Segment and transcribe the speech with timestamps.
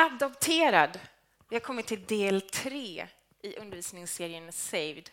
[0.00, 0.98] Adopterad.
[1.48, 3.06] Vi har kommit till del tre
[3.42, 5.10] i undervisningsserien Saved.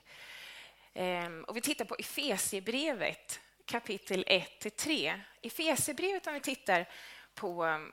[0.93, 5.19] Ehm, och vi tittar på Efesierbrevet kapitel 1-3.
[5.41, 6.89] Efesierbrevet, om vi tittar
[7.33, 7.91] på ehm,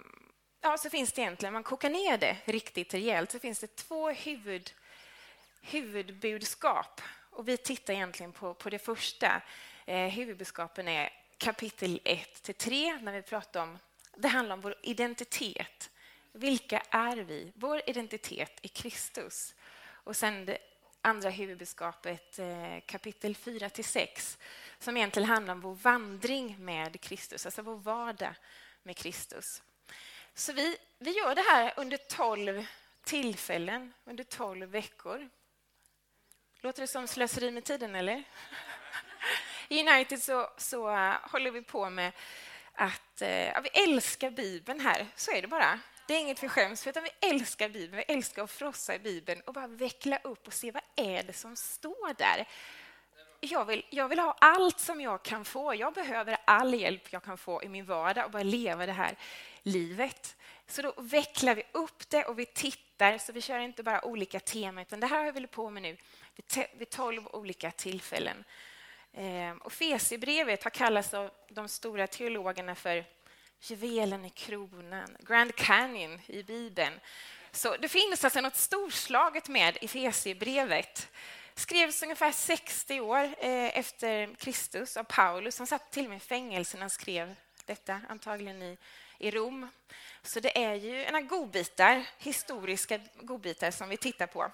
[0.61, 3.76] ja, så finns det egentligen, om man kokar ner det riktigt rejält, så finns det
[3.76, 4.72] två huvud,
[5.63, 7.01] huvudbudskap.
[7.31, 9.42] Och vi tittar egentligen på, på det första.
[9.87, 13.79] Eh, huvudbudskapen är kapitel 1-3, när vi pratar om...
[14.17, 15.90] Det handlar om vår identitet.
[16.37, 17.52] Vilka är vi?
[17.55, 19.55] Vår identitet i Kristus.
[19.87, 20.59] Och sen det
[21.01, 24.39] andra huvudbudskapet, eh, kapitel 4 6,
[24.78, 28.34] som egentligen handlar om vår vandring med Kristus, alltså vår vardag
[28.83, 29.62] med Kristus.
[30.34, 32.66] Så vi, vi gör det här under tolv
[33.05, 35.28] tillfällen, under tolv veckor.
[36.61, 38.25] Låter det som slöseri med tiden, eller?
[39.69, 42.12] I United så, så eh, håller vi på med
[42.73, 45.06] att eh, ja, vi älskar Bibeln här.
[45.16, 45.80] Så är det bara.
[46.07, 48.05] Det är inget vi skäms för, utan vi älskar Bibeln.
[48.09, 51.33] Vi älskar att frossa i Bibeln och bara veckla upp och se vad är det
[51.33, 52.48] som står där.
[53.41, 55.75] Jag vill, jag vill ha allt som jag kan få.
[55.75, 59.17] Jag behöver all hjälp jag kan få i min vardag och bara leva det här
[59.62, 60.37] livet.
[60.67, 64.41] Så då vecklar vi upp det och vi tittar, så vi kör inte bara olika
[64.41, 65.97] teman, utan det här har vi på med nu
[66.75, 68.45] vid tolv olika tillfällen.
[69.12, 73.05] Ehm, och Fesibrevet har kallats av de stora teologerna för
[73.70, 77.01] juvelen i kronan, Grand Canyon i Bibeln.
[77.53, 81.09] Så det finns alltså något storslaget med Efesierbrevet.
[81.55, 85.59] Skrevs ungefär 60 år eh, efter Kristus av Paulus.
[85.59, 87.34] Han satt till och med i fängelse när han skrev
[87.65, 88.77] detta, antagligen i
[89.19, 89.69] i Rom.
[90.23, 94.51] Så det är ju några godbitar, historiska godbitar som vi tittar på.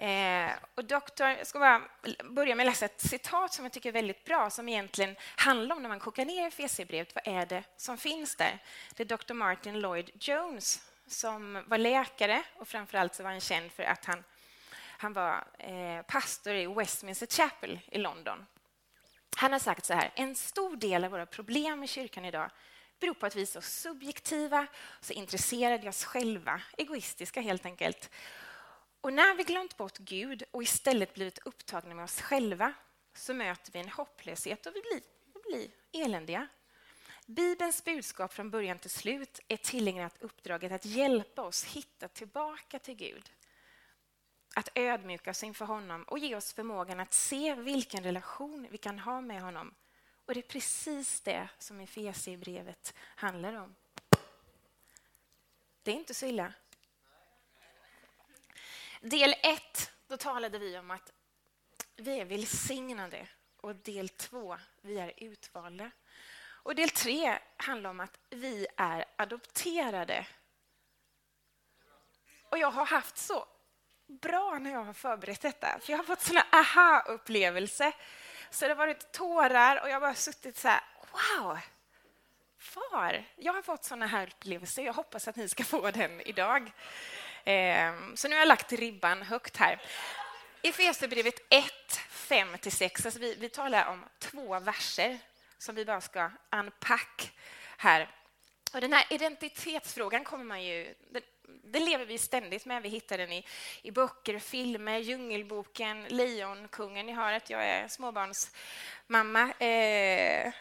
[0.00, 1.82] Eh, och doktor, jag ska bara
[2.24, 5.76] börja med att läsa ett citat som jag tycker är väldigt bra, som egentligen handlar
[5.76, 8.58] om när man kokar ner FEC-brevet, vad är det som finns där?
[8.96, 9.34] Det är Dr.
[9.34, 14.04] Martin Lloyd Jones som var läkare och framför allt så var han känd för att
[14.04, 14.24] han,
[14.98, 18.46] han var eh, pastor i Westminster Chapel i London.
[19.36, 22.50] Han har sagt så här, en stor del av våra problem i kyrkan idag
[23.00, 24.66] beror på att vi är så subjektiva,
[25.00, 28.10] så intresserade i oss själva, egoistiska helt enkelt.
[29.00, 32.72] Och när vi glömt bort Gud och istället blivit upptagna med oss själva
[33.14, 35.02] så möter vi en hopplöshet och vi blir,
[35.34, 35.70] vi blir
[36.04, 36.48] eländiga.
[37.26, 42.94] Bibelns budskap från början till slut är tillägnat uppdraget att hjälpa oss hitta tillbaka till
[42.94, 43.30] Gud.
[44.54, 48.98] Att ödmjuka oss inför honom och ge oss förmågan att se vilken relation vi kan
[48.98, 49.74] ha med honom
[50.30, 53.74] och det är precis det som Efesierbrevet handlar om.
[55.82, 56.52] Det är inte så illa.
[59.00, 61.12] Del ett, då talade vi om att
[61.96, 65.90] vi är välsignade och del två, vi är utvalda.
[66.42, 70.26] Och del tre handlar om att vi är adopterade.
[72.44, 73.46] Och jag har haft så
[74.06, 77.92] bra när jag har förberett detta, för jag har fått såna aha-upplevelser
[78.50, 80.80] så det har varit tårar och jag har bara suttit så här,
[81.12, 81.58] wow!
[82.58, 84.82] Far, jag har fått såna här upplevelser.
[84.82, 86.72] Jag hoppas att ni ska få den idag.
[87.44, 89.82] Ehm, så nu har jag lagt ribban högt här.
[90.62, 91.64] I Efesierbrevet 1,
[92.10, 95.18] 5-6, alltså vi, vi talar om två verser
[95.58, 97.32] som vi bara ska unpack
[97.76, 98.08] här.
[98.72, 100.94] Och den här identitetsfrågan kommer man ju...
[101.10, 101.22] Den,
[101.64, 102.82] den lever vi ständigt med.
[102.82, 103.46] Vi hittar den i,
[103.82, 107.06] i böcker, filmer, Djungelboken, Lejonkungen.
[107.06, 109.52] Ni hör att jag är småbarnsmamma.
[109.52, 110.52] Eh,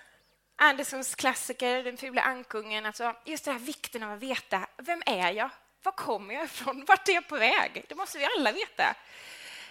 [0.56, 2.86] Andersons klassiker, Den fula ankungen.
[2.86, 5.50] Alltså, just den här vikten av att veta vem är jag?
[5.84, 6.86] Var kommer jag ifrån?
[6.88, 7.86] Vart är jag på väg?
[7.90, 8.96] Det måste vi alla veta.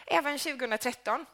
[0.06, 1.26] Även 2013.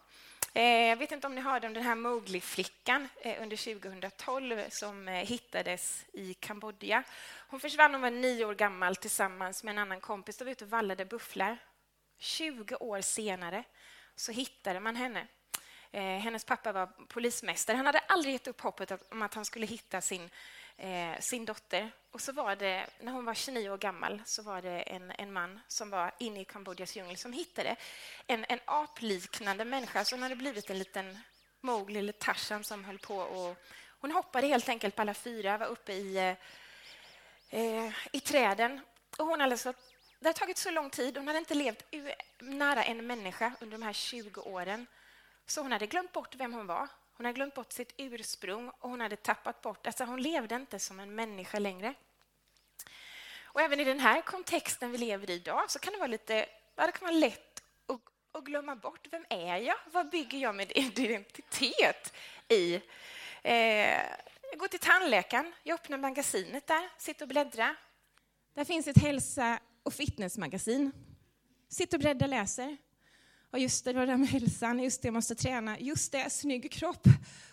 [0.55, 5.09] Eh, jag vet inte om ni hörde om den här Mowgli-flickan eh, under 2012 som
[5.09, 7.03] eh, hittades i Kambodja.
[7.49, 10.37] Hon försvann när hon var nio år gammal tillsammans med en annan kompis.
[10.37, 11.59] De var ute och vallade bufflar.
[12.19, 13.65] 20 år senare
[14.17, 15.27] så hittade man henne.
[15.93, 17.77] Hennes pappa var polismästare.
[17.77, 20.31] Han hade aldrig gett upp hoppet om att han skulle hitta sin
[20.77, 21.91] eh, sin dotter.
[22.11, 25.33] Och så var det, när hon var 29 år gammal så var det en, en
[25.33, 27.77] man som var inne i Kambodjas djungel som hittade
[28.27, 31.19] en, en apliknande människa som hade blivit en liten
[31.61, 33.57] Mowgli eller Tarzan som höll på och
[34.05, 38.81] hon hoppade helt enkelt på alla fyra, var uppe i, eh, eh, i träden.
[39.19, 39.73] Och hon hade så,
[40.21, 41.17] det hade tagit så lång tid.
[41.17, 41.83] Hon hade inte levt
[42.39, 44.87] nära en människa under de här 20 åren.
[45.47, 46.89] Så hon hade glömt bort vem hon var.
[47.17, 49.87] Hon hade glömt bort sitt ursprung och hon hade tappat bort...
[49.87, 51.95] Alltså hon levde inte som en människa längre.
[53.43, 56.47] Och även i den här kontexten vi lever i idag så kan det vara lite
[56.77, 58.01] det kan vara lätt att,
[58.33, 59.09] att glömma bort.
[59.11, 59.77] Vem är jag?
[59.93, 62.13] Vad bygger jag min identitet
[62.49, 62.75] i?
[63.43, 64.03] Eh,
[64.51, 65.53] jag går till tandläkaren.
[65.63, 67.77] Jag öppnar magasinet där, sitter och bläddrar.
[68.55, 70.93] Där finns ett hälsa och fitnessmagasin.
[71.69, 72.77] Sitter och bläddrar, läser.
[73.55, 76.13] Och just det, det var det där med hälsan, just det, jag måste träna, just
[76.13, 77.07] det, snygg kropp.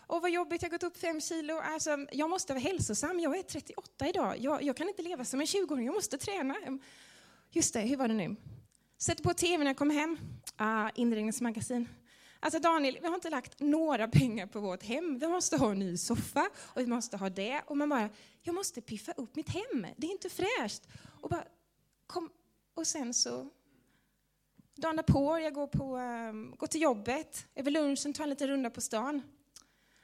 [0.08, 1.54] Och vad jobbigt, jag har gått upp fem kilo.
[1.58, 4.36] Alltså, jag måste vara hälsosam, jag är 38 idag.
[4.40, 6.56] Jag, jag kan inte leva som en 20-åring, jag måste träna.
[7.52, 8.36] Just det, hur var det nu?
[8.98, 10.18] Sätter på tv när jag kommer hem.
[10.56, 11.90] Ah, inredningsmagasin.
[12.40, 15.20] Alltså Daniel, vi har inte lagt några pengar på vårt hem.
[15.20, 17.62] Vi måste ha en ny soffa och vi måste ha det.
[17.66, 18.10] Och man bara,
[18.42, 19.88] jag måste piffa upp mitt hem.
[19.98, 20.88] Det är inte fräscht.
[21.22, 21.46] Och, bara,
[22.08, 22.30] kom.
[22.74, 23.50] och sen så
[24.82, 28.70] dagen på, jag går, på, um, går till jobbet, över lunchen tar en liten runda
[28.70, 29.22] på stan.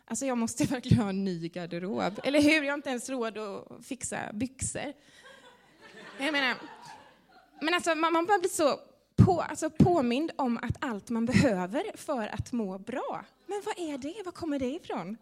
[0.06, 2.20] Alltså jag måste verkligen ha en ny garderob.
[2.24, 2.64] Eller hur?
[2.64, 4.94] Jag har inte ens råd att fixa byxor.
[6.20, 6.56] Jag menar,
[7.62, 8.80] men alltså man, man bara blir så
[9.16, 13.26] på, alltså påmind om att allt man behöver för att må bra.
[13.46, 14.24] Men vad är det?
[14.26, 15.18] Var kommer det ifrån?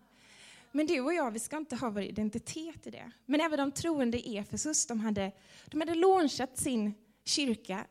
[0.71, 3.11] Men du och jag, vi ska inte ha vår identitet i det.
[3.25, 5.31] Men även de troende i Efesus, de hade,
[5.65, 6.93] de hade launchat sin
[7.25, 7.85] kyrka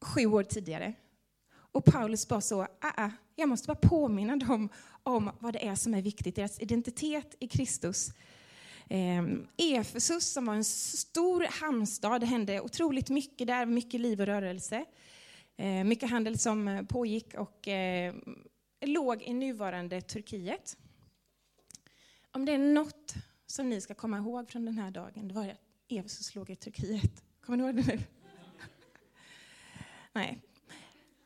[0.00, 0.94] sju år tidigare.
[1.50, 4.68] Och Paulus bara så, ah, ah, jag måste bara påminna dem
[5.02, 8.10] om vad det är som är viktigt, deras identitet i Kristus.
[8.88, 9.24] Eh,
[9.56, 14.84] Efesus som var en stor hamnstad, det hände otroligt mycket där, mycket liv och rörelse.
[15.56, 18.14] Eh, mycket handel som pågick och eh,
[18.80, 20.76] låg i nuvarande Turkiet.
[22.30, 23.14] Om det är något
[23.46, 25.56] som ni ska komma ihåg från den här dagen, det var att
[25.88, 27.22] Efesus låg i Turkiet.
[27.40, 27.98] Kommer ni ihåg det nu?
[30.12, 30.42] Nej.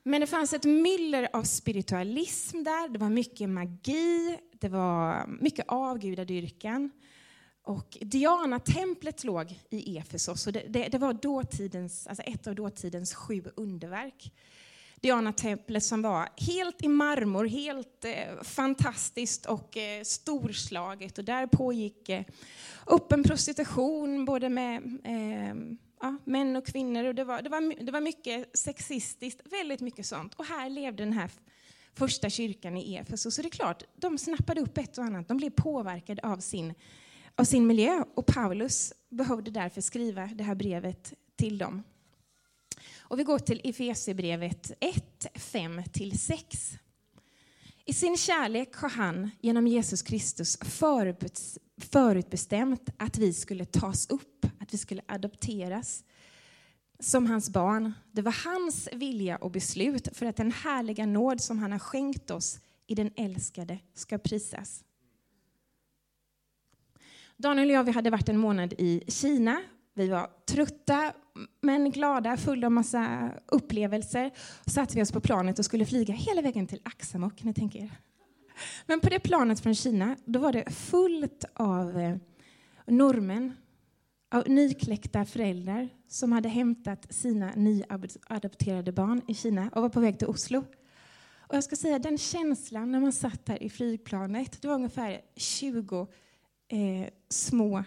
[0.03, 5.65] Men det fanns ett myller av spiritualism där, det var mycket magi, det var mycket
[5.69, 6.91] avgudadyrkan.
[7.65, 13.15] Och Diana-templet låg i Efesos och det, det, det, var dåtidens, alltså ett av dåtidens
[13.15, 14.33] sju underverk.
[15.01, 21.19] Diana-templet som var helt i marmor, helt eh, fantastiskt och eh, storslaget.
[21.19, 22.25] Och där pågick eh,
[22.87, 25.55] öppen prostitution både med eh,
[26.03, 27.05] ja, män och kvinnor.
[27.05, 30.35] Och det, var, det, var, det var mycket sexistiskt, väldigt mycket sånt.
[30.35, 31.31] Och här levde den här
[31.95, 33.35] första kyrkan i Efesos.
[33.35, 35.29] Så det är klart, de snappade upp ett och annat.
[35.29, 36.75] De blev påverkade av sin
[37.37, 38.05] av sin miljö.
[38.15, 41.83] Och Paulus behövde därför skriva det här brevet till dem.
[42.99, 46.79] Och vi går till Efesierbrevet 1, 5-6.
[47.85, 50.59] I sin kärlek har han genom Jesus Kristus
[51.79, 56.05] förutbestämt att vi skulle tas upp, att vi skulle adopteras
[57.01, 57.93] som hans barn.
[58.13, 62.31] Det var hans vilja och beslut för att den härliga nåd som han har skänkt
[62.31, 64.85] oss i den älskade ska prisas.
[67.37, 69.63] Daniel och jag vi hade varit en månad i Kina.
[69.95, 71.13] Vi var trötta
[71.61, 74.31] men glada, fulla av massa upplevelser.
[74.67, 77.43] satte vi oss på planet och skulle flyga hela vägen till Aksamok.
[77.43, 77.91] Ni tänker.
[78.87, 82.21] Men på det planet från Kina då var det fullt av normen
[82.87, 83.57] norrmän,
[84.41, 90.29] nykläckta föräldrar som hade hämtat sina nyadopterade barn i Kina och var på väg till
[90.29, 90.65] Oslo.
[91.39, 95.21] Och jag ska säga, den känslan när man satt där i flygplanet, det var ungefär
[95.37, 96.07] 20
[96.69, 97.85] eh, små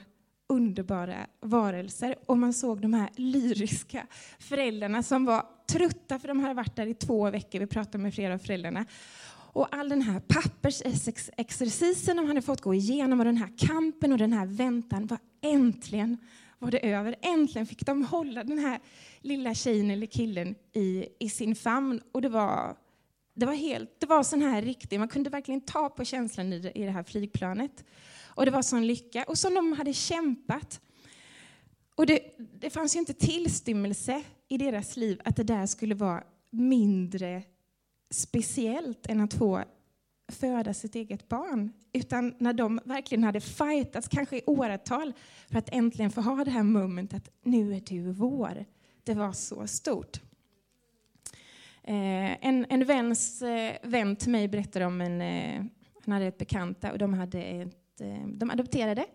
[0.47, 4.07] underbara varelser och man såg de här lyriska
[4.39, 7.59] föräldrarna som var trötta för de hade varit där i två veckor.
[7.59, 8.85] Vi pratade med flera av föräldrarna.
[9.55, 14.17] Och all den här pappersexercisen de hade fått gå igenom och den här kampen och
[14.17, 16.17] den här väntan var äntligen
[16.59, 17.15] var det över.
[17.21, 18.79] Äntligen fick de hålla den här
[19.21, 22.01] lilla tjejen eller killen i, i sin famn.
[22.11, 22.77] Och det var,
[23.33, 26.59] det var helt, det var sån här riktig, man kunde verkligen ta på känslan i
[26.59, 27.85] det, i det här flygplanet.
[28.23, 29.23] Och det var sån lycka.
[29.23, 30.81] Och som de hade kämpat.
[31.95, 32.19] Och det,
[32.59, 37.43] det fanns ju inte tillstymmelse i deras liv att det där skulle vara mindre
[38.09, 39.63] speciellt än att få
[40.27, 41.73] föda sitt eget barn.
[41.93, 45.13] Utan när de verkligen hade fightats, kanske i åratal,
[45.51, 48.65] för att äntligen få ha det här momentet att nu är du vår.
[49.03, 50.21] Det var så stort.
[51.83, 55.65] Eh, en, en väns eh, vän till mig berättade om en, eh,
[56.05, 59.05] han hade ett bekanta och de hade ett eh, de adopterade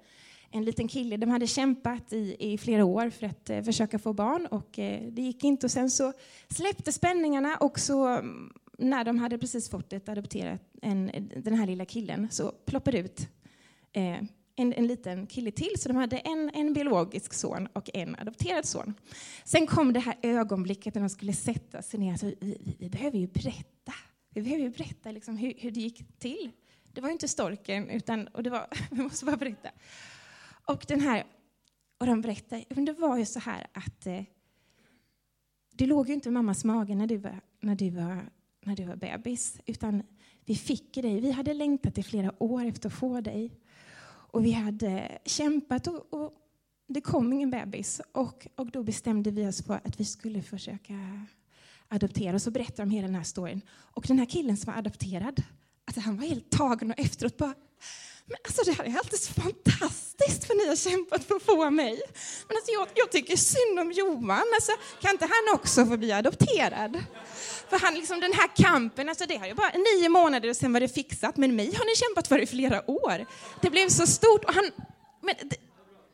[0.51, 1.17] en liten kille.
[1.17, 5.03] De hade kämpat i, i flera år för att eh, försöka få barn och eh,
[5.03, 5.67] det gick inte.
[5.67, 6.13] Och sen så
[6.49, 11.67] släppte spänningarna och så mm, när de hade precis fått ett adopterat, en, den här
[11.67, 13.29] lilla killen, så ploppade ut
[13.93, 14.23] eh,
[14.57, 15.73] en, en liten kille till.
[15.77, 18.95] Så de hade en, en biologisk son och en adopterad son.
[19.45, 22.17] Sen kom det här ögonblicket när de skulle sätta sig ner.
[22.17, 23.93] Så vi, vi, vi behöver ju berätta.
[24.31, 26.51] Vi behöver ju berätta liksom hur, hur det gick till.
[26.93, 29.71] Det var ju inte storken, utan, och det var, vi måste bara berätta.
[30.65, 31.25] Och den här,
[31.99, 34.23] och de berättade, men det var ju så här att eh,
[35.73, 38.31] du låg ju inte i mammas mage när du var, när du var,
[38.65, 40.03] när du var bebis, utan
[40.45, 41.21] vi fick dig.
[41.21, 43.51] Vi hade längtat i flera år efter att få dig.
[44.33, 46.33] Och vi hade kämpat och, och
[46.87, 51.27] det kom ingen bebis och, och då bestämde vi oss för att vi skulle försöka
[51.89, 52.35] adoptera.
[52.35, 53.61] Och så berättar de hela den här storyn.
[53.71, 55.43] Och den här killen som var adopterad,
[55.85, 57.55] alltså han var helt tagen och efteråt bara
[58.31, 62.03] men alltså det här är alldeles fantastiskt för ni har kämpat för att få mig.
[62.49, 64.47] Men alltså jag, jag tycker synd om Johan.
[64.55, 67.05] Alltså, kan inte han också få bli adopterad?
[67.71, 70.73] För han, liksom, den här kampen, alltså det har ju bara nio månader och sen
[70.73, 71.37] var det fixat.
[71.37, 73.27] Men mig har ni kämpat för i flera år.
[73.61, 74.45] Det blev så stort.
[74.45, 74.71] Och han,
[75.23, 75.35] men,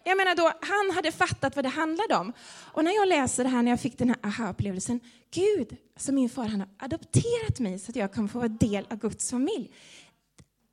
[0.04, 2.32] jag menar då, han hade fattat vad det handlade om.
[2.72, 5.00] Och när jag läser det här, när jag fick den här aha-upplevelsen,
[5.34, 8.86] Gud, alltså min far han har adopterat mig så att jag kan få vara del
[8.90, 9.70] av Guds familj.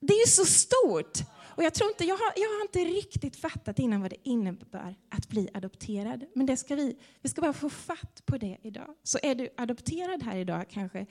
[0.07, 1.19] Det är ju så stort.
[1.55, 4.95] Och jag tror inte, jag har, jag har inte riktigt fattat innan vad det innebär
[5.10, 6.25] att bli adopterad.
[6.36, 8.95] Men det ska vi, vi ska bara få fatt på det idag.
[9.03, 11.05] Så är du adopterad här idag kanske,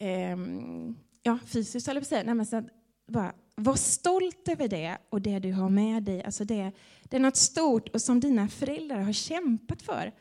[0.00, 0.36] eh,
[1.22, 2.62] ja fysiskt eller säga, nej men så
[3.06, 6.22] bara var stolt över det och det du har med dig.
[6.22, 10.12] Alltså det, det är något stort och som dina föräldrar har kämpat för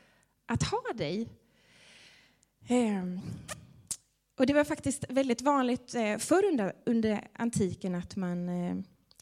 [0.45, 1.29] att ha dig.
[2.67, 3.03] Eh,
[4.39, 8.75] och det var faktiskt väldigt vanligt eh, förr under, under antiken att man, eh,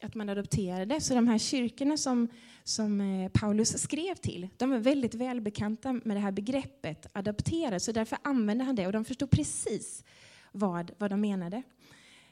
[0.04, 1.02] att man adopterade.
[1.02, 2.28] Så de här kyrkorna som,
[2.64, 7.80] som eh, Paulus skrev till, de var väldigt välbekanta med det här begreppet adoptera.
[7.80, 10.04] Så därför använde han det och de förstod precis
[10.52, 11.64] vad, vad de menade.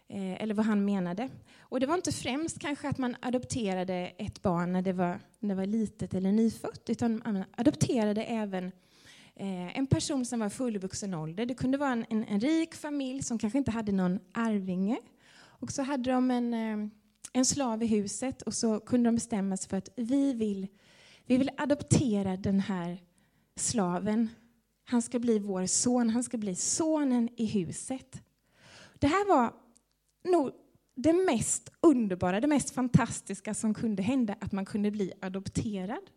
[0.08, 1.30] Eh, eller vad han menade.
[1.60, 5.50] Och det var inte främst kanske att man adopterade ett barn när det var, när
[5.50, 8.72] det var litet eller nyfött, utan man adopterade även
[9.36, 11.46] eh, en person som var fullvuxen ålder.
[11.46, 14.98] Det kunde vara en, en, en, rik familj som kanske inte hade någon arvinge.
[15.36, 16.90] Och så hade de en, eh,
[17.34, 20.68] en slav i huset och så kunde de bestämma sig för att vi vill,
[21.26, 23.04] vi vill adoptera den här
[23.56, 24.30] slaven.
[24.86, 28.22] Han ska bli vår son, han ska bli sonen i huset.
[29.00, 29.54] Det här var
[30.32, 30.52] nog
[30.96, 36.10] det mest underbara, det mest fantastiska som kunde hända, att man kunde bli adopterad.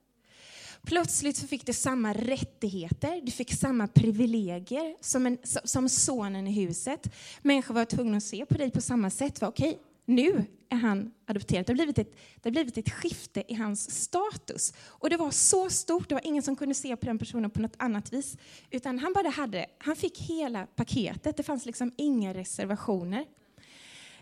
[0.82, 6.52] Plötsligt så fick du samma rättigheter, du fick samma privilegier som, en, som sonen i
[6.52, 7.14] huset.
[7.42, 9.42] Människor var tvungna att se på dig på samma sätt.
[9.42, 11.66] Okej, nu är han adopterad.
[11.66, 14.74] Det har, blivit ett, det har blivit ett skifte i hans status.
[14.86, 17.60] Och det var så stort, det var ingen som kunde se på den personen på
[17.60, 18.36] något annat vis.
[18.70, 23.24] Utan han bara hade, han fick hela paketet, det fanns liksom inga reservationer.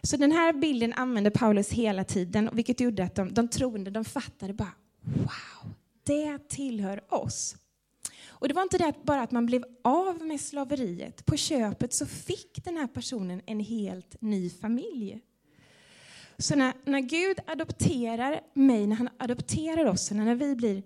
[0.02, 4.04] Så den här bilden använde Paulus hela tiden, vilket gjorde att de, de troende, de
[4.04, 4.72] fattade bara
[5.02, 7.56] wow, det tillhör oss.
[8.28, 11.26] Och det var inte det bara att man blev av med slaveriet.
[11.26, 15.20] På köpet så fick den här personen en helt ny familj.
[16.40, 20.82] Så när, när Gud adopterar mig, när han adopterar oss, när vi, blir,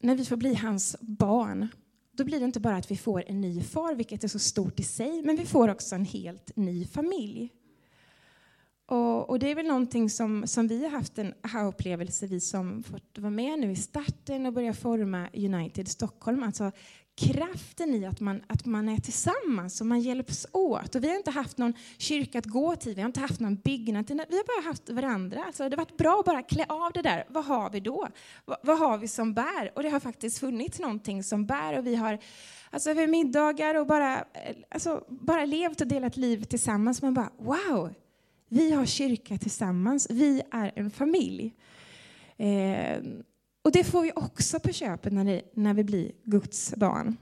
[0.00, 1.68] när vi får bli hans barn,
[2.12, 4.80] då blir det inte bara att vi får en ny far, vilket är så stort
[4.80, 7.52] i sig, men vi får också en helt ny familj.
[8.86, 12.82] Och, och, det är väl någonting som, som vi har haft en aha-upplevelse, vi som
[12.82, 16.42] fått vara med nu i starten och börja forma United Stockholm.
[16.42, 16.72] Alltså
[17.18, 20.94] kraften i att man, att man är tillsammans och man hjälps åt.
[20.94, 23.56] Och vi har inte haft någon kyrka att gå till, vi har inte haft någon
[23.56, 24.04] byggnad.
[24.08, 25.44] Vi har bara haft varandra.
[25.44, 27.24] Alltså det har varit bra att bara klä av det där.
[27.28, 28.08] Vad har vi då?
[28.44, 29.72] Vad, vad har vi som bär?
[29.74, 31.78] Och det har faktiskt funnits någonting som bär.
[31.78, 32.18] Och vi har
[32.70, 37.02] alltså över middagar och bara, eh, alltså, bara levt och delat liv tillsammans.
[37.02, 37.94] Man bara wow!
[38.48, 41.54] Vi har kyrka tillsammans, vi är en familj.
[42.36, 43.02] Eh,
[43.68, 47.16] och det får vi också på köpet när, det, när vi blir Guds barn.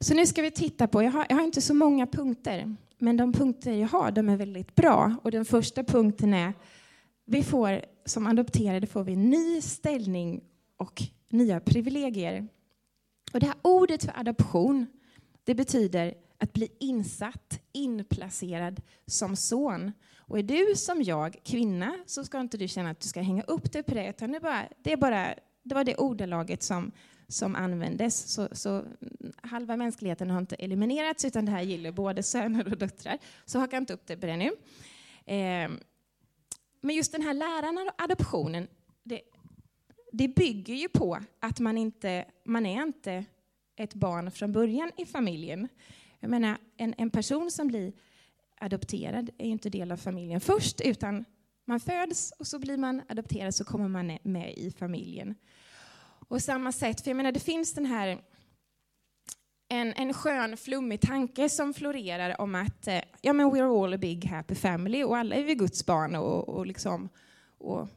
[0.00, 3.16] Så nu ska vi titta på, jag har, jag har, inte så många punkter, men
[3.16, 5.16] de punkter jag har de är väldigt bra.
[5.22, 6.52] Och den första punkten är,
[7.24, 10.44] vi får som adopterade får vi ny ställning
[10.76, 12.48] och nya privilegier.
[13.32, 14.86] Och det här ordet för adoption,
[15.44, 19.92] det betyder att bli insatt, inplacerad som son.
[20.28, 23.42] Och är du som jag kvinna så ska inte du känna att du ska hänga
[23.42, 26.92] upp dig på det, utan det, bara, det, är bara, det var det ordalaget som,
[27.28, 28.32] som användes.
[28.32, 32.78] Så, så, mm, halva mänskligheten har inte eliminerats, utan det här gäller både söner och
[32.78, 33.18] döttrar.
[33.44, 34.50] Så haka inte upp dig på det nu.
[35.34, 35.70] Eh,
[36.80, 38.68] men just den här läran och adoptionen,
[39.02, 39.20] det,
[40.12, 43.24] det bygger ju på att man inte man är inte
[43.76, 45.68] ett barn från början i familjen.
[46.20, 47.92] Jag menar, en, en person som blir
[48.60, 51.24] adopterad är inte del av familjen först, utan
[51.66, 55.34] man föds och så blir man adopterad så kommer man med i familjen.
[56.28, 58.20] Och samma sätt, för jag menar det finns den här
[59.68, 63.98] en, en skön flummig tanke som florerar om att eh, ja, men we're all a
[63.98, 67.08] big happy family och alla är vi Guds barn och, och, liksom,
[67.58, 67.88] och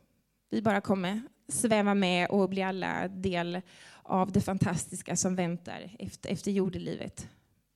[0.49, 3.61] vi bara kommer sväva med och bli alla del
[4.03, 7.27] av det fantastiska som väntar efter, efter jordelivet.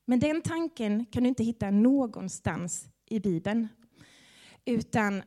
[0.06, 3.68] Men den tanken kan du inte hitta någonstans i Bibeln.
[4.66, 5.24] Utan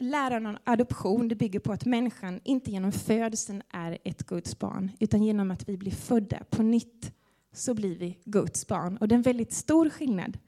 [0.00, 4.90] läran om adoption det bygger på att människan inte genom födseln är ett Guds barn,
[5.00, 7.12] utan genom att vi blir födda på nytt
[7.52, 8.96] så blir vi Guds barn.
[8.96, 10.38] Och det är en väldigt stor skillnad.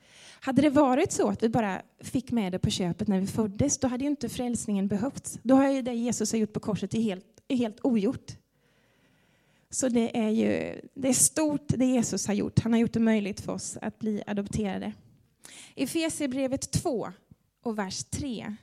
[0.41, 3.79] Hade det varit så att vi bara fick med det på köpet när vi föddes,
[3.79, 5.39] då hade ju inte frälsningen behövts.
[5.43, 8.33] Då har ju det Jesus har gjort på korset är helt, är helt ogjort.
[9.77, 12.59] Så det är ju det är stort det Jesus har gjort.
[12.59, 14.93] Han har gjort det möjligt för oss att bli adopterade.
[15.75, 17.13] I Efesierbrevet 2
[17.63, 18.57] och vers 3.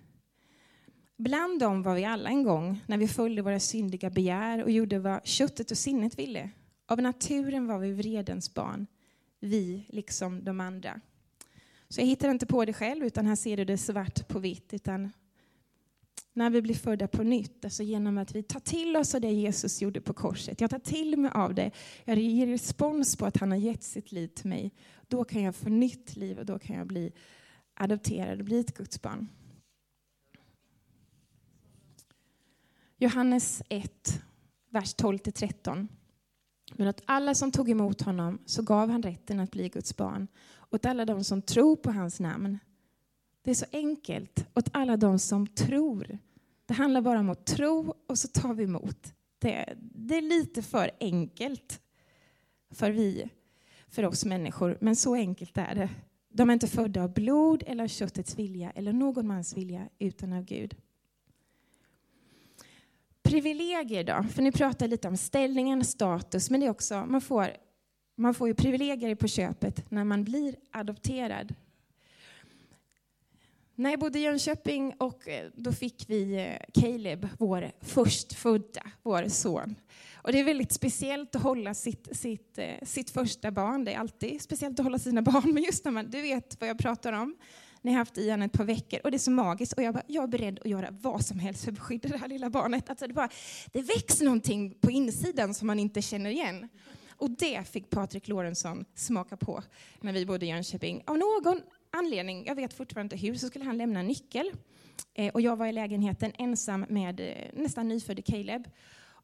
[1.18, 5.00] Bland dem var vi alla en gång när vi följde våra syndiga begär och gjorde
[5.00, 6.50] vad köttet och sinnet ville.
[6.86, 8.88] Av naturen var vi vredens barn,
[9.40, 11.02] vi liksom de andra.
[11.90, 14.74] Så jag hittar inte på det själv, utan här ser du det svart på vitt.
[14.74, 15.12] Utan
[16.34, 19.32] när vi blir födda på nytt, alltså genom att vi tar till oss av det
[19.32, 20.62] Jesus gjorde på korset.
[20.62, 21.72] Jag tar till mig av det.
[22.06, 24.72] Jag ger respons på att han har gett sitt liv till mig.
[25.08, 27.12] Då kan jag få nytt liv och då kan jag bli
[27.74, 29.28] adopterad och bli ett Guds barn.
[32.98, 34.22] Johannes 1,
[34.70, 35.88] vers 12-13.
[36.76, 40.28] Men åt alla som tog emot honom så gav han rätten att bli Guds barn,
[40.72, 42.60] åt alla de som tror på hans namn.
[43.44, 46.18] Det är så enkelt, åt alla de som tror.
[46.66, 49.14] Det handlar bara om att tro och så tar vi emot.
[49.40, 51.82] Det, det är lite för enkelt
[52.72, 53.30] för vi,
[53.88, 55.90] för oss människor, men så enkelt är det.
[56.30, 60.34] De är inte födda av blod eller av köttets vilja eller någon mans vilja utan
[60.34, 60.76] av Gud
[63.34, 64.24] privilegier då?
[64.30, 67.48] För ni pratar lite om ställningen, status, men det är också, man får,
[68.16, 71.54] man får ju privilegier på köpet när man blir adopterad.
[73.76, 79.28] När jag bodde i Jönköping och eh, då fick vi eh, Caleb, vår förstfödda, vår
[79.28, 79.76] son.
[80.16, 83.86] Och det är väldigt speciellt att hålla sitt, sitt, eh, sitt första barn.
[83.86, 86.70] Det är alltid speciellt att hålla sina barn, men just när man, du vet vad
[86.70, 87.36] jag pratar om.
[87.82, 89.74] Ni har haft Ian ett par veckor och det är så magiskt.
[89.74, 92.18] Och jag, bara, jag är beredd att göra vad som helst för att beskydda det
[92.18, 92.90] här lilla barnet.
[92.90, 93.30] Alltså det, bara,
[93.72, 96.70] det väcks någonting på insidan som man inte känner igen.
[97.10, 99.64] Och det fick Patrik Lorentzon smaka på
[100.02, 101.04] när vi bodde i Jönköping.
[101.08, 101.62] Av någon
[101.98, 104.52] anledning, jag vet fortfarande inte hur, så skulle han lämna en nyckel.
[105.14, 108.70] Eh, och jag var i lägenheten ensam med eh, nästan nyfödde Caleb.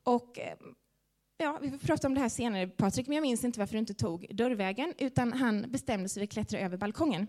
[0.04, 0.54] Och eh,
[1.42, 3.80] Ja, vi får prata om det här senare, Patrik, men jag minns inte varför du
[3.80, 7.28] inte tog dörrvägen, utan han bestämde sig för att klättra över balkongen.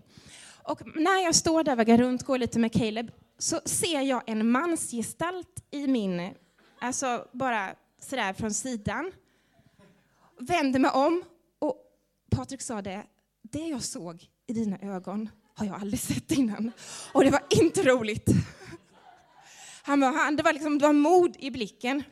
[0.63, 4.23] Och när jag står där och vaggar runt, går lite med Caleb, så ser jag
[4.27, 6.33] en mansgestalt i min,
[6.79, 9.11] alltså bara sådär från sidan.
[10.39, 11.23] Vänder mig om
[11.59, 11.77] och
[12.31, 13.03] Patrik sa det,
[13.41, 16.71] det jag såg i dina ögon har jag aldrig sett innan.
[17.13, 18.29] Och det var inte roligt.
[19.83, 22.03] Han var, han, det, var liksom, det var mod i blicken.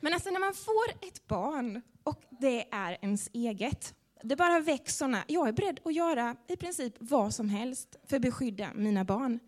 [0.00, 4.96] Men alltså när man får ett barn och det är ens eget, det bara väcks
[4.96, 5.24] såna.
[5.26, 9.38] Jag är beredd att göra i princip vad som helst för att beskydda mina barn.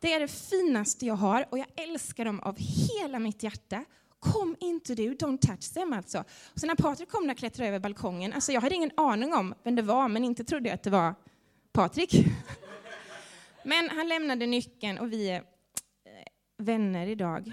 [0.00, 3.84] Det är det finaste jag har och jag älskar dem av hela mitt hjärta.
[4.20, 6.24] Kom inte du, don't touch them alltså.
[6.54, 9.76] så när Patrik kom och klättrade över balkongen, alltså jag hade ingen aning om vem
[9.76, 11.14] det var, men inte trodde jag att det var
[11.72, 12.24] Patrik.
[13.64, 15.42] Men han lämnade nyckeln och vi är eh,
[16.58, 17.52] vänner idag.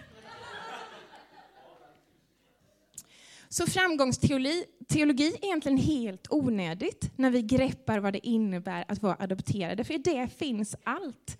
[3.50, 9.16] Så framgångsteologi teologi är egentligen helt onödigt när vi greppar vad det innebär att vara
[9.20, 11.38] adopterade, för i det finns allt.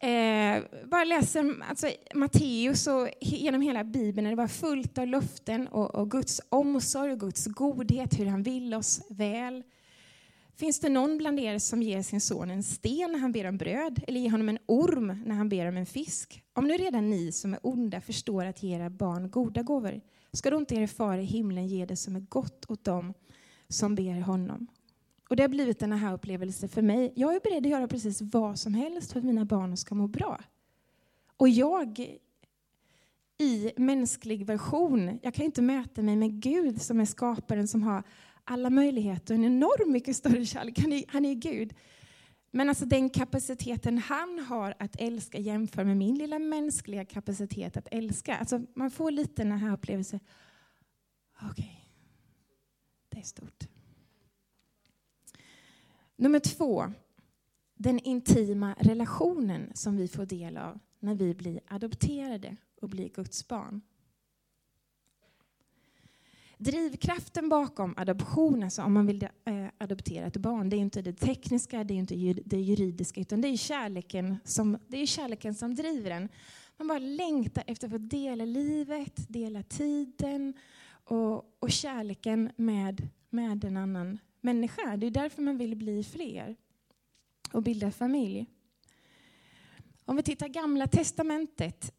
[0.00, 5.68] Eh, bara läser alltså, Matteus och genom hela Bibeln är det bara fullt av löften
[5.68, 9.62] och, och Guds omsorg och Guds godhet, hur han vill oss väl.
[10.58, 13.58] Finns det någon bland er som ger sin son en sten när han ber om
[13.58, 16.42] bröd eller ger honom en orm när han ber om en fisk?
[16.52, 20.00] Om nu redan ni som är onda förstår att ge era barn goda gåvor,
[20.32, 23.14] ska då inte er far i himlen ge det som är gott åt dem
[23.68, 24.66] som ber honom?
[25.28, 27.12] Och Det har blivit en här upplevelse för mig.
[27.16, 30.06] Jag är beredd att göra precis vad som helst för att mina barn ska må
[30.06, 30.40] bra.
[31.36, 32.18] Och jag
[33.38, 38.02] i mänsklig version, jag kan inte mäta mig med Gud som är skaparen som har
[38.50, 40.78] alla möjligheter och en enormt mycket större kärlek.
[40.78, 41.74] Han är, han är Gud.
[42.50, 47.88] Men alltså den kapaciteten han har att älska jämför med min lilla mänskliga kapacitet att
[47.90, 48.36] älska.
[48.36, 50.20] Alltså man får lite den här upplevelsen.
[51.36, 51.74] Okej, okay.
[53.08, 53.68] det är stort.
[56.16, 56.92] Nummer två,
[57.74, 63.48] den intima relationen som vi får del av när vi blir adopterade och blir Guds
[63.48, 63.80] barn.
[66.60, 71.12] Drivkraften bakom adoption, alltså om man vill eh, adoptera ett barn, det är inte det
[71.12, 75.74] tekniska, det är inte det juridiska, utan det är kärleken som, det är kärleken som
[75.74, 76.28] driver en.
[76.76, 80.54] Man bara längtar efter att få dela livet, dela tiden
[81.04, 84.96] och, och kärleken med, med en annan människa.
[84.96, 86.56] Det är därför man vill bli fler
[87.52, 88.46] och bilda familj.
[90.04, 91.92] Om vi tittar gamla testamentet,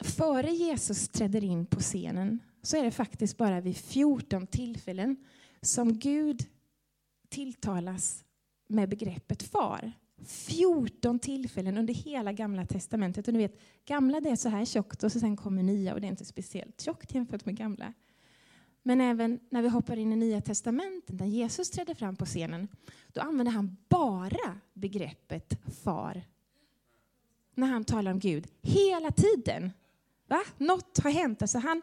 [0.00, 5.16] före Jesus träder in på scenen så är det faktiskt bara vid 14 tillfällen
[5.62, 6.46] som Gud
[7.28, 8.24] tilltalas
[8.66, 9.92] med begreppet far.
[10.26, 13.28] 14 tillfällen under hela gamla testamentet.
[13.28, 16.00] Och ni vet, gamla det är så här tjockt och så sen kommer nya och
[16.00, 17.92] det är inte speciellt tjockt jämfört med gamla.
[18.82, 22.68] Men även när vi hoppar in i Nya testamentet, när Jesus trädde fram på scenen,
[23.08, 26.22] då använder han bara begreppet far.
[27.54, 29.72] När han talar om Gud, hela tiden.
[30.26, 30.40] Va?
[30.58, 31.42] Något har hänt.
[31.42, 31.82] Alltså han,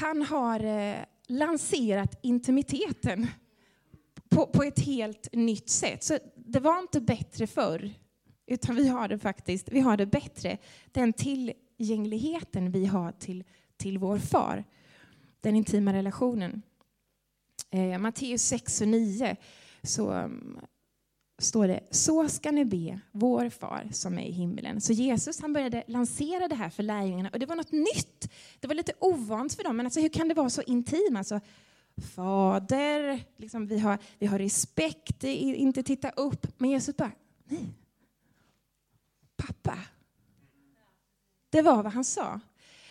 [0.00, 3.26] han har eh, lanserat intimiteten
[4.28, 6.02] på, på ett helt nytt sätt.
[6.04, 7.90] Så det var inte bättre förr,
[8.46, 10.58] utan vi har det faktiskt vi har det bättre.
[10.92, 13.44] Den tillgängligheten vi har till,
[13.76, 14.64] till vår far,
[15.40, 16.62] den intima relationen.
[17.70, 19.36] Eh, Matteus 6 och 9
[19.82, 20.60] så um,
[21.38, 24.80] står det, så ska ni be vår far som är i himlen.
[24.80, 28.30] Så Jesus han började lansera det här för lärjungarna och det var något nytt.
[28.60, 31.18] Det var lite ovant för dem, men alltså, hur kan det vara så intimt?
[31.18, 31.40] Alltså,
[32.14, 36.46] fader, liksom, vi, har, vi har respekt, inte titta upp.
[36.58, 37.12] Men Jesus bara,
[37.44, 37.74] nej.
[39.36, 39.78] Pappa.
[41.50, 42.40] Det var vad han sa.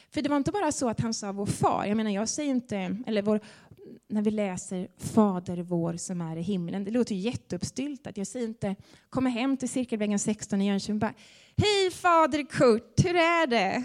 [0.10, 1.86] För det var inte bara så att han sa vår far.
[1.86, 3.41] Jag menar, jag säger inte, eller vår,
[4.08, 6.84] när vi läser Fader vår som är i himlen.
[6.84, 8.17] Det låter jätteuppstyltat.
[8.17, 8.76] Jag säger inte,
[9.10, 11.13] kommer hem till Cirkelvägen 16 i Jönköping bara,
[11.58, 13.84] hej fader Kurt, hur är det?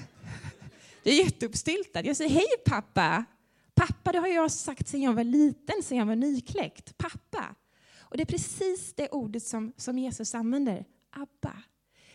[1.02, 2.06] Det är jätteuppstyltat.
[2.06, 3.24] Jag säger, hej pappa.
[3.74, 6.98] Pappa, det har jag sagt sedan jag var liten, sedan jag var nykläckt.
[6.98, 7.54] Pappa.
[8.00, 11.62] Och det är precis det ordet som, som Jesus använder, Abba.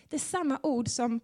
[0.09, 1.19] Det är samma ord som,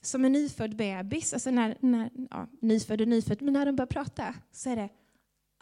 [0.00, 3.86] som en nyfödd bebis, alltså när, när, ja, nyfödd och nyfödd, men när de börjar
[3.86, 4.88] prata så är det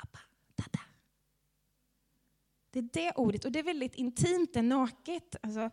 [0.02, 0.18] Abba,
[0.56, 0.84] dada.
[2.70, 5.36] Det är det ordet, och det är väldigt intimt, det är naket.
[5.40, 5.70] Alltså,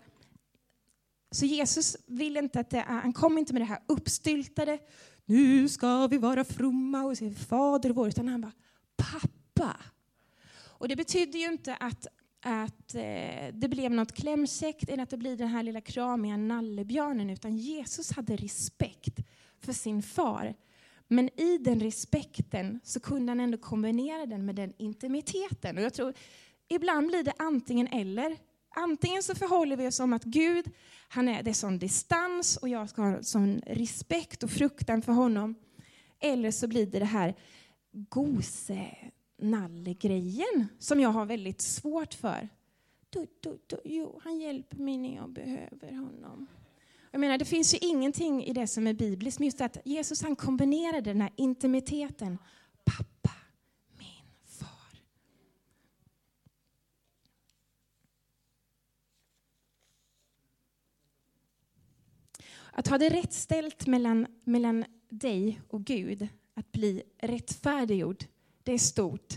[1.31, 4.79] så Jesus vill inte att det är, han kom inte med det här uppstyltade,
[5.25, 8.51] nu ska vi vara fromma och säga Fader vår, utan han bara
[8.95, 9.77] pappa.
[10.83, 12.07] Och det betyder ju inte att,
[12.41, 17.29] att eh, det blev något klämkäckt eller att det blir den här lilla kramiga nallebjörnen,
[17.29, 19.19] utan Jesus hade respekt
[19.59, 20.55] för sin far.
[21.07, 25.77] Men i den respekten så kunde han ändå kombinera den med den intimiteten.
[25.77, 26.13] Och jag tror
[26.67, 28.37] ibland blir det antingen eller.
[28.75, 30.65] Antingen så förhåller vi oss som att Gud,
[31.07, 35.13] han är, det är sån distans och jag ska ha sån respekt och fruktan för
[35.13, 35.55] honom.
[36.19, 37.35] Eller så blir det det här
[37.91, 42.49] gosenallegrejen som jag har väldigt svårt för.
[43.09, 46.47] Du, du, du, jo, han hjälper mig när jag behöver honom.
[47.13, 50.21] Jag menar, det finns ju ingenting i det som är bibliskt, men just att Jesus
[50.21, 52.37] han kombinerade den här intimiteten.
[52.83, 53.31] Pappa,
[53.97, 54.97] min far.
[62.71, 68.25] Att ha det rätt ställt mellan, mellan dig och Gud, att bli rättfärdiggjord,
[68.63, 69.33] det är stort.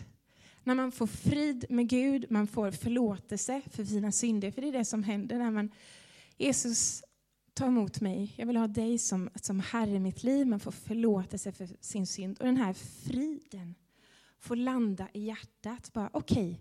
[0.64, 4.72] När man får frid med Gud, man får förlåtelse för sina synder, för det är
[4.72, 5.70] det som händer när man
[6.38, 7.02] Jesus
[7.56, 8.34] ta emot mig.
[8.36, 10.46] Jag vill ha dig som, som Herre i mitt liv.
[10.46, 12.38] Man får förlåtelse för sin synd.
[12.38, 13.74] Och den här friden
[14.38, 15.92] får landa i hjärtat.
[15.92, 16.56] Bara okej, okay,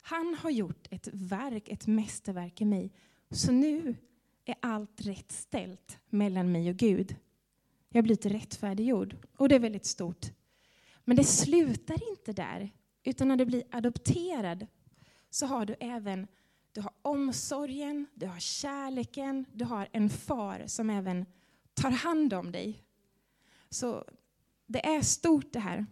[0.00, 2.92] han har gjort ett verk, ett mästerverk i mig.
[3.30, 3.96] Så nu
[4.44, 7.16] är allt rätt ställt mellan mig och Gud.
[7.88, 9.16] Jag har blivit rättfärdiggjord.
[9.36, 10.26] Och det är väldigt stort.
[11.04, 12.70] Men det slutar inte där.
[13.04, 14.66] Utan när du blir adopterad
[15.30, 16.26] så har du även
[17.04, 21.26] omsorgen, du har kärleken, du har en far som även
[21.74, 22.82] tar hand om dig.
[23.70, 24.04] Så
[24.66, 25.86] det är stort det här.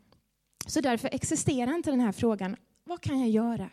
[0.67, 3.71] Så därför existerar inte den här frågan, vad kan jag göra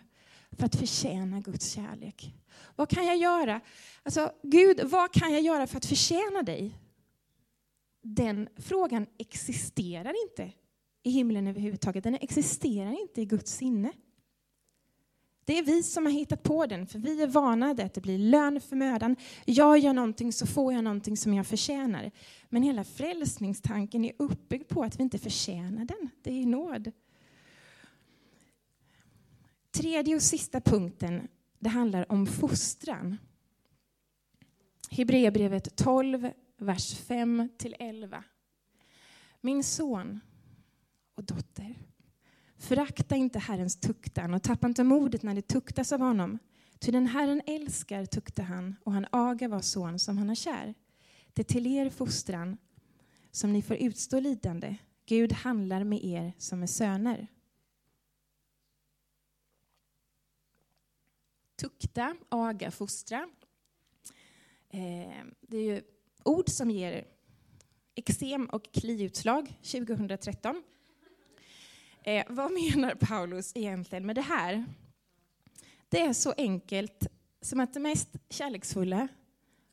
[0.52, 2.34] för att förtjäna Guds kärlek?
[2.76, 3.62] Vad kan jag göra?
[4.04, 6.80] Alltså, Gud, vad kan jag göra för att förtjäna dig?
[8.02, 10.52] Den frågan existerar inte
[11.04, 12.04] i himlen överhuvudtaget.
[12.04, 13.92] Den existerar inte i Guds sinne.
[15.50, 18.18] Det är vi som har hittat på den, för vi är vanade att det blir
[18.18, 19.16] lön för mödan.
[19.46, 22.12] Jag gör någonting så får jag någonting som jag förtjänar.
[22.50, 26.10] Men hela frälsningstanken är uppbyggd på att vi inte förtjänar den.
[26.22, 26.92] Det är nåd.
[29.72, 31.28] Tredje och sista punkten,
[31.60, 33.18] det handlar om fostran.
[34.90, 38.24] Hebreerbrevet 12, vers 5 11.
[39.42, 40.20] Min son
[41.16, 41.76] och dotter,
[42.60, 46.40] Förakta inte Herrens tuktan och tappa inte modet när det tuktas av honom.
[46.80, 50.74] Ty den Herren älskar tuktar han och han agar var son som han har kär.
[51.34, 52.58] Det är till er fostran
[53.32, 54.76] som ni får utstå lidande.
[55.06, 57.28] Gud handlar med er som är söner.
[61.56, 63.30] Tukta, aga, fostra.
[64.70, 65.82] Eh, det är ju
[66.24, 67.06] ord som ger
[67.96, 70.64] eksem och kliutslag 2013.
[72.04, 74.66] Eh, vad menar Paulus egentligen med det här?
[75.90, 77.08] Det är så enkelt
[77.42, 79.08] som att det mest kärleksfulla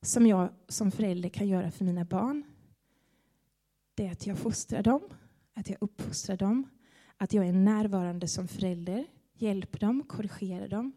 [0.03, 2.45] som jag som förälder kan göra för mina barn,
[3.95, 5.03] det är att jag fostrar dem,
[5.55, 6.69] att jag uppfostrar dem,
[7.17, 10.93] att jag är närvarande som förälder, hjälper dem, korrigerar dem.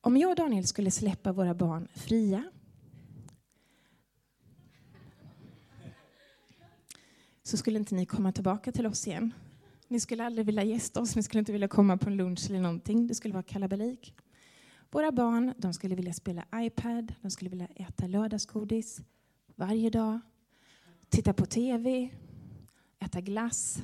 [0.00, 2.44] Om jag och Daniel skulle släppa våra barn fria
[7.42, 9.32] så skulle inte ni komma tillbaka till oss igen.
[9.88, 12.60] Ni skulle aldrig vilja gästa oss, ni skulle inte vilja komma på en lunch eller
[12.60, 13.06] någonting.
[13.06, 14.14] Det skulle vara kalabalik.
[14.90, 19.00] Våra barn de skulle vilja spela iPad, de skulle vilja äta lördagsgodis
[19.54, 20.20] varje dag,
[21.08, 22.10] titta på TV,
[22.98, 23.78] äta glass.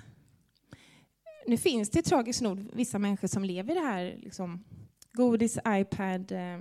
[1.47, 4.65] Nu finns det tragiskt nog vissa människor som lever i det här liksom,
[5.13, 6.61] godis, iPad, eh,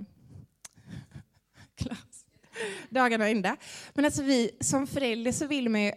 [1.76, 2.26] glass,
[2.90, 3.56] dagarna ända.
[3.94, 5.92] Men alltså vi som föräldrar så vill man ju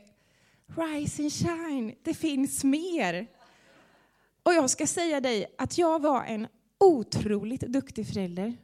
[0.68, 3.28] rise and shine, det finns mer.
[4.46, 6.48] Och jag ska säga dig att jag var en
[6.80, 8.58] otroligt duktig förälder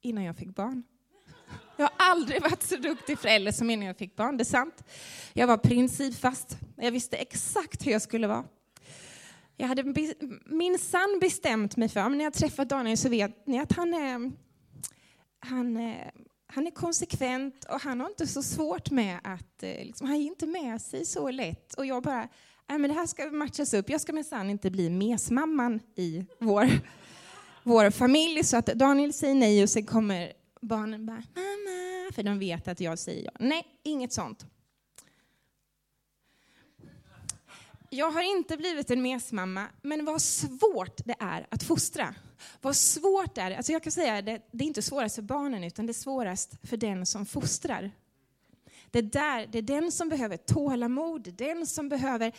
[0.00, 0.82] innan jag fick barn.
[1.76, 4.84] Jag har aldrig varit så duktig förälder som innan jag fick barn, det är sant.
[5.32, 6.58] Jag var principfast.
[6.76, 8.44] Jag visste exakt hur jag skulle vara.
[9.56, 9.94] Jag hade
[10.46, 14.32] minsann bestämt mig för, men när jag träffat Daniel så vet ni att han är,
[15.40, 16.10] han, är,
[16.46, 20.28] han är konsekvent och han har inte så svårt med att, eh, liksom, han ger
[20.28, 21.74] inte med sig så lätt.
[21.74, 22.28] Och jag bara,
[22.68, 23.90] nej men det här ska matchas upp.
[23.90, 26.68] Jag ska minsann inte bli mesmamman i vår
[27.66, 32.38] vår familj så att Daniel säger nej och sen kommer barnen bara mamma, för de
[32.38, 33.30] vet att jag säger ja.
[33.38, 34.46] Nej, inget sånt.
[37.90, 42.14] Jag har inte blivit en mesmamma, men vad svårt det är att fostra.
[42.60, 43.50] Vad svårt det är.
[43.50, 46.68] Alltså jag kan säga det, det är inte svårast för barnen, utan det är svårast
[46.68, 47.90] för den som fostrar.
[48.90, 52.32] Det, där, det är den som behöver tålamod, den som behöver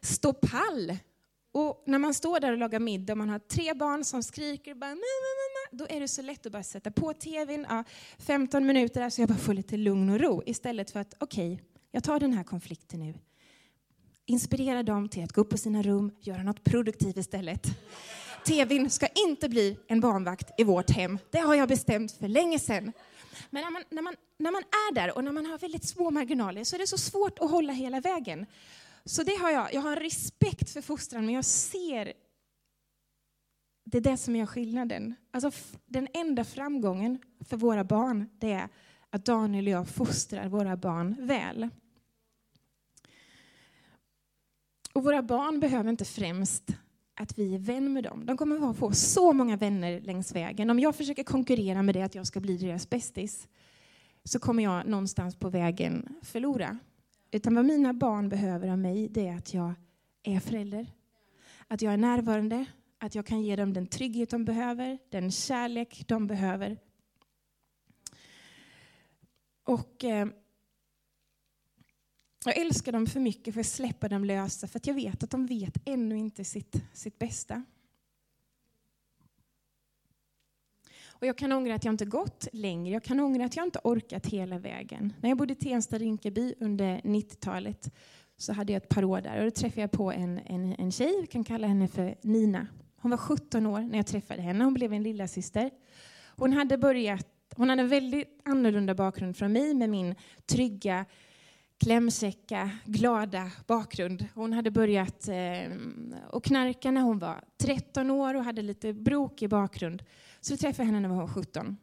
[0.00, 0.96] stå pall
[1.52, 4.74] och när man står där och lagar middag och man har tre barn som skriker,
[4.74, 4.96] bara,
[5.70, 7.84] då är det så lätt att bara sätta på tvn, ja,
[8.18, 10.42] 15 minuter där så jag bara får lite lugn och ro.
[10.46, 13.14] Istället för att, okej, okay, jag tar den här konflikten nu.
[14.26, 17.66] Inspirera dem till att gå upp på sina rum, göra något produktivt istället.
[18.46, 21.18] TVn ska inte bli en barnvakt i vårt hem.
[21.30, 22.92] Det har jag bestämt för länge sedan.
[23.50, 26.10] Men när man, när, man, när man är där och när man har väldigt små
[26.10, 28.46] marginaler så är det så svårt att hålla hela vägen.
[29.04, 29.74] Så det har jag.
[29.74, 32.12] Jag har respekt för fostran, men jag ser
[33.84, 35.14] det är det som gör skillnaden.
[35.30, 35.50] Alltså,
[35.86, 38.68] den enda framgången för våra barn det är
[39.10, 41.68] att Daniel och jag fostrar våra barn väl.
[44.92, 46.64] Och våra barn behöver inte främst
[47.20, 48.26] att vi är vän med dem.
[48.26, 50.70] De kommer att få så många vänner längs vägen.
[50.70, 53.48] Om jag försöker konkurrera med det, att jag ska bli deras bästis,
[54.24, 56.78] så kommer jag någonstans på vägen förlora.
[57.30, 59.74] Utan vad mina barn behöver av mig, det är att jag
[60.22, 60.86] är förälder.
[61.68, 62.64] Att jag är närvarande,
[62.98, 66.78] att jag kan ge dem den trygghet de behöver, den kärlek de behöver.
[69.64, 70.28] Och eh,
[72.44, 75.30] jag älskar dem för mycket för att släppa dem lösa, för att jag vet att
[75.30, 77.64] de vet ännu inte sitt, sitt bästa.
[81.20, 82.92] Och jag kan ångra att jag inte gått längre.
[82.92, 85.12] Jag kan ångra att jag inte orkat hela vägen.
[85.20, 87.92] När jag bodde i Tensta, Rinkeby under 90-talet
[88.36, 90.92] så hade jag ett par år där och då träffade jag på en, en, en
[90.92, 92.66] tjej, vi kan kalla henne för Nina.
[92.96, 94.64] Hon var 17 år när jag träffade henne.
[94.64, 95.70] Hon blev en lilla syster.
[96.36, 97.26] Hon hade börjat,
[97.56, 100.14] hon hade en väldigt annorlunda bakgrund från mig med min
[100.46, 101.04] trygga,
[101.80, 104.26] klämsäcka, glada bakgrund.
[104.34, 105.76] Hon hade börjat eh,
[106.30, 110.02] och knarka när hon var 13 år och hade lite brokig bakgrund.
[110.40, 111.76] Så vi träffade henne när hon var 17.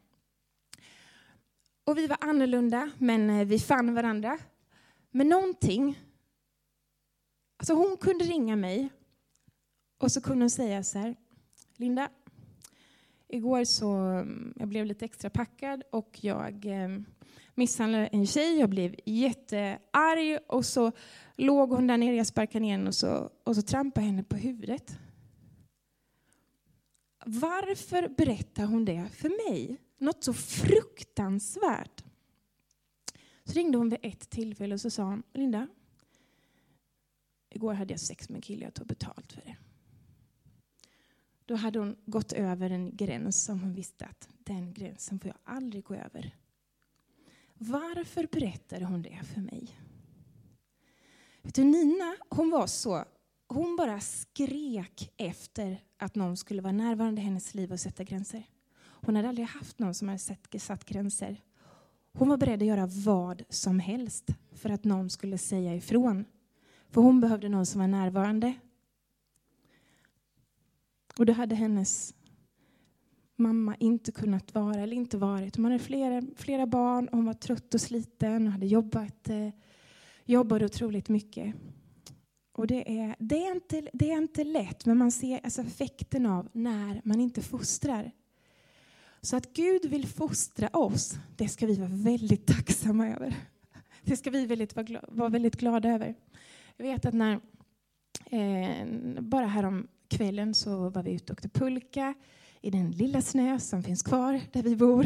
[1.83, 4.37] Och vi var annorlunda, men eh, vi fann varandra.
[5.11, 5.99] Men någonting...
[7.59, 8.89] Alltså hon kunde ringa mig
[9.97, 11.15] och så kunde hon säga så här.
[11.77, 12.09] Linda,
[13.27, 16.89] igår så mm, jag blev lite extra packad och jag eh,
[17.57, 18.59] misshandlade en tjej.
[18.59, 20.91] Jag blev jättearg och så
[21.35, 24.35] låg hon där nere, jag sparkade ner henne och så, och så trampade henne på
[24.35, 24.99] huvudet.
[27.25, 29.77] Varför berättar hon det för mig?
[29.97, 32.03] Något så fruktansvärt.
[33.43, 35.67] Så ringde hon vid ett tillfälle och så sa hon, Linda,
[37.49, 39.55] igår hade jag sex med en kille, jag tog betalt för det.
[41.45, 45.37] Då hade hon gått över en gräns som hon visste att den gränsen får jag
[45.43, 46.35] aldrig gå över.
[47.57, 49.79] Varför berättade hon det för mig?
[51.41, 53.05] Vet du, Nina, hon var så
[53.47, 58.43] hon bara skrek efter att någon skulle vara närvarande i hennes liv och sätta gränser.
[58.79, 61.41] Hon hade aldrig haft någon som hade satt gränser.
[62.13, 66.25] Hon var beredd att göra vad som helst för att någon skulle säga ifrån.
[66.89, 68.53] För hon behövde någon som var närvarande.
[71.17, 72.13] Och då hade hennes
[73.37, 75.55] mamma inte kunnat vara eller inte varit.
[75.55, 79.49] Hon hade flera, flera barn, hon var trött och sliten och hade jobbat, eh,
[80.25, 81.55] jobbade otroligt mycket.
[82.51, 86.25] Och det är, det, är inte, det är inte lätt, men man ser alltså effekten
[86.25, 88.11] av när man inte fostrar.
[89.21, 93.35] Så att Gud vill fostra oss, det ska vi vara väldigt tacksamma över.
[94.01, 94.75] Det ska vi väldigt,
[95.07, 96.15] vara väldigt glada över.
[96.77, 97.39] Jag vet att när,
[98.25, 98.87] eh,
[99.21, 102.13] bara härom kvällen så var vi ute och åkte pulka
[102.61, 105.05] i den lilla snö som finns kvar där vi bor,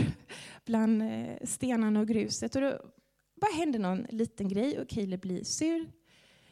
[0.66, 2.56] bland eh, stenarna och gruset.
[2.56, 2.80] Och då
[3.42, 5.92] bara hände någon liten grej och Caleb blir sur,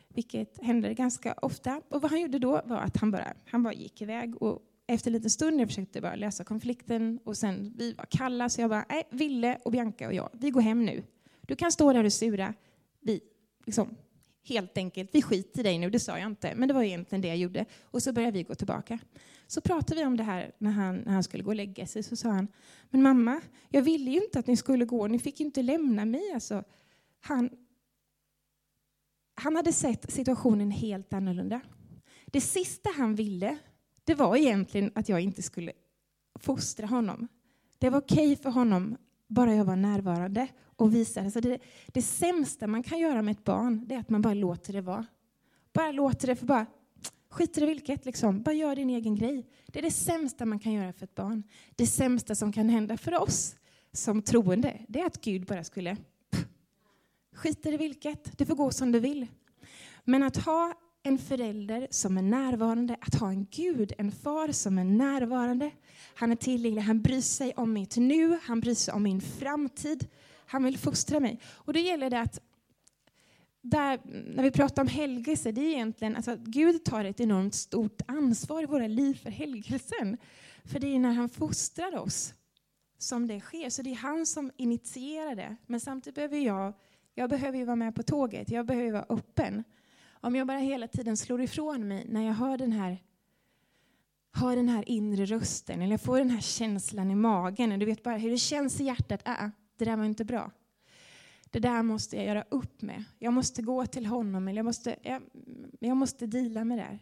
[0.09, 1.81] vilket händer ganska ofta.
[1.89, 5.09] Och vad han gjorde då var att han bara, han bara gick iväg och efter
[5.09, 8.69] en liten stund, jag försökte bara lösa konflikten och sen vi var kalla så jag
[8.69, 11.03] bara, nej, Ville och Bianca och jag, vi går hem nu.
[11.41, 12.53] Du kan stå där och sura.
[13.01, 13.21] Vi,
[13.65, 13.95] liksom,
[14.43, 17.21] helt enkelt, vi skiter i dig nu, det sa jag inte, men det var egentligen
[17.21, 17.65] det jag gjorde.
[17.83, 18.99] Och så började vi gå tillbaka.
[19.47, 22.03] Så pratade vi om det här när han, när han skulle gå och lägga sig,
[22.03, 22.47] så sa han,
[22.89, 26.05] men mamma, jag ville ju inte att ni skulle gå, ni fick ju inte lämna
[26.05, 26.31] mig.
[26.33, 26.63] Alltså,
[27.19, 27.49] han,
[29.35, 31.61] han hade sett situationen helt annorlunda.
[32.25, 33.57] Det sista han ville,
[34.03, 35.71] det var egentligen att jag inte skulle
[36.39, 37.27] fostra honom.
[37.77, 38.97] Det var okej okay för honom
[39.29, 41.31] bara jag var närvarande och visade.
[41.31, 44.33] Så det, det sämsta man kan göra med ett barn det är att man bara
[44.33, 45.05] låter det vara.
[45.73, 46.65] Bara låter det, för bara
[47.29, 48.41] skiter i vilket, liksom.
[48.41, 49.47] bara gör din egen grej.
[49.67, 51.43] Det är det sämsta man kan göra för ett barn.
[51.75, 53.55] Det sämsta som kan hända för oss
[53.91, 55.97] som troende, det är att Gud bara skulle
[57.35, 59.27] skiter i vilket, det får gå som det vill.
[60.03, 64.77] Men att ha en förälder som är närvarande, att ha en Gud, en far som
[64.77, 65.71] är närvarande.
[66.15, 70.07] Han är tillgänglig, han bryr sig om mitt nu, han bryr sig om min framtid.
[70.45, 71.39] Han vill fostra mig.
[71.45, 72.39] Och då gäller det att
[73.61, 73.99] där,
[74.35, 78.01] när vi pratar om helgelse, det är egentligen alltså att Gud tar ett enormt stort
[78.07, 80.17] ansvar i våra liv för helgelsen.
[80.63, 82.33] För det är när han fostrar oss
[82.97, 83.69] som det sker.
[83.69, 85.55] Så det är han som initierar det.
[85.67, 86.73] Men samtidigt behöver jag,
[87.13, 89.63] jag behöver ju vara med på tåget, jag behöver vara öppen.
[90.21, 93.03] Om jag bara hela tiden slår ifrån mig när jag hör den här
[94.31, 97.85] hör den här inre rösten, eller jag får den här känslan i magen, och du
[97.85, 100.51] vet bara hur det känns i hjärtat, äh, det där var inte bra.
[101.49, 103.03] Det där måste jag göra upp med.
[103.19, 105.21] Jag måste gå till honom, eller jag måste, jag,
[105.79, 106.99] jag måste dela med det här.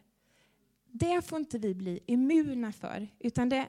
[0.92, 3.68] Det får inte vi bli immuna för, utan det,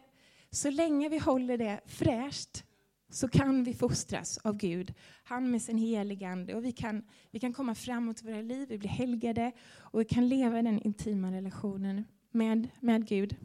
[0.50, 2.64] så länge vi håller det fräscht
[3.08, 4.94] så kan vi fostras av Gud,
[5.24, 6.54] han med sin heligande.
[6.54, 10.04] Och vi kan, vi kan komma framåt i våra liv, vi blir helgade och vi
[10.04, 13.36] kan leva i den intima relationen med, med Gud.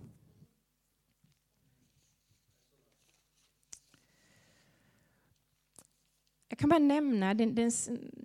[6.47, 7.71] Jag kan bara nämna, den, den,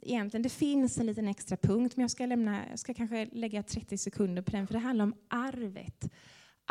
[0.02, 3.62] egentligen det finns en liten extra punkt, men jag ska, lämna, jag ska kanske lägga
[3.62, 6.10] 30 sekunder på den, för det handlar om arvet.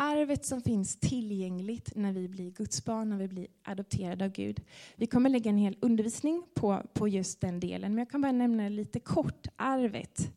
[0.00, 4.60] Arvet som finns tillgängligt när vi blir Guds barn, när vi blir adopterade av Gud.
[4.96, 8.32] Vi kommer lägga en hel undervisning på, på just den delen, men jag kan bara
[8.32, 10.30] nämna lite kort arvet.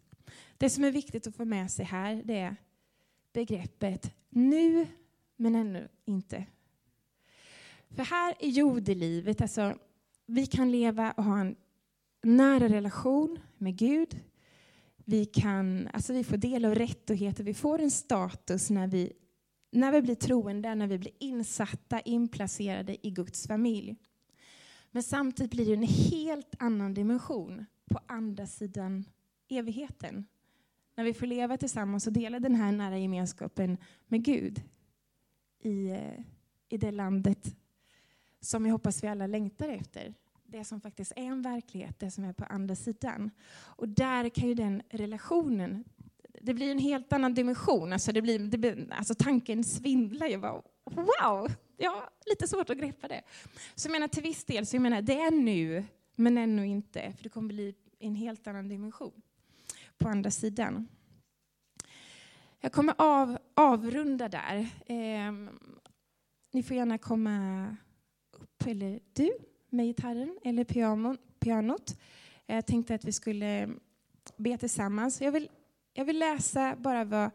[0.57, 2.55] Det som är viktigt att få med sig här, det är
[3.33, 4.87] begreppet nu,
[5.35, 6.45] men ännu inte.
[7.89, 9.75] För här i jordelivet, alltså
[10.25, 11.55] vi kan leva och ha en
[12.23, 14.19] nära relation med Gud.
[15.05, 19.13] Vi, kan, alltså vi får del av rättigheter, vi får en status när vi,
[19.71, 23.95] när vi blir troende, när vi blir insatta, inplacerade i Guds familj.
[24.91, 29.05] Men samtidigt blir det en helt annan dimension på andra sidan
[29.47, 30.25] evigheten.
[30.95, 34.61] När vi får leva tillsammans och dela den här nära gemenskapen med Gud
[35.59, 36.19] i, eh,
[36.69, 37.55] i det landet
[38.39, 40.13] som jag hoppas vi alla längtar efter.
[40.43, 43.31] Det som faktiskt är en verklighet, det som är på andra sidan.
[43.51, 45.83] Och där kan ju den relationen,
[46.43, 47.93] det blir en helt annan dimension.
[47.93, 50.37] Alltså, det blir, det blir, alltså tanken svindlar ju.
[50.37, 51.51] Bara, wow!
[51.77, 53.21] Ja, lite svårt att greppa det.
[53.75, 55.83] Så jag menar till viss del, så jag menar det är nu,
[56.15, 57.13] men ännu inte.
[57.17, 59.21] För det kommer bli en helt annan dimension
[59.97, 60.87] på andra sidan.
[62.59, 64.57] Jag kommer av, avrunda där.
[64.85, 65.31] Eh,
[66.53, 67.65] ni får gärna komma
[68.31, 69.29] upp, eller du
[69.69, 71.99] med gitarren eller piano, pianot.
[72.45, 73.69] Jag tänkte att vi skulle
[74.37, 75.21] be tillsammans.
[75.21, 75.49] Jag vill,
[75.93, 77.31] jag vill läsa bara vad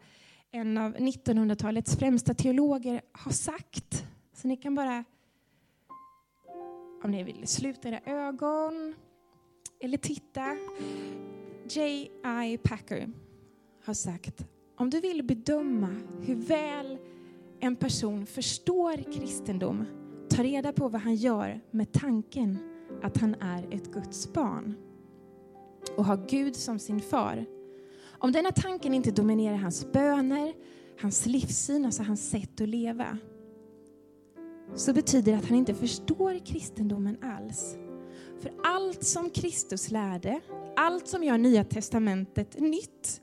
[0.51, 4.05] en av 1900-talets främsta teologer har sagt.
[4.33, 5.03] Så ni kan bara,
[7.03, 8.95] om ni vill, sluta era ögon
[9.79, 10.57] eller titta.
[11.69, 12.57] J.I.
[12.57, 13.09] Packer
[13.85, 14.45] har sagt,
[14.77, 16.97] om du vill bedöma hur väl
[17.59, 19.85] en person förstår kristendom
[20.29, 22.57] Ta reda på vad han gör med tanken
[23.03, 24.75] att han är ett Guds barn
[25.97, 27.45] och har Gud som sin far.
[28.19, 30.53] Om denna tanken inte dominerar hans böner,
[31.01, 33.17] hans livssyn, alltså hans sätt att leva,
[34.75, 37.77] så betyder det att han inte förstår kristendomen alls.
[38.39, 40.39] För allt som Kristus lärde,
[40.75, 43.21] allt som gör Nya Testamentet nytt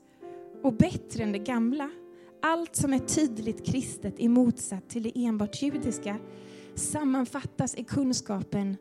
[0.63, 1.91] och bättre än det gamla,
[2.41, 6.17] allt som är tydligt kristet i motsats till det enbart judiska,
[6.75, 8.77] sammanfattas i kunskapen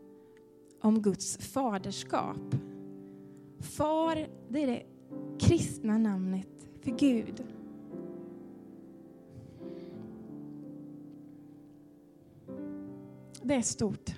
[0.81, 2.55] om Guds faderskap.
[3.61, 4.83] Far, det är det
[5.39, 6.49] kristna namnet
[6.83, 7.43] för Gud.
[13.43, 14.11] Det är stort.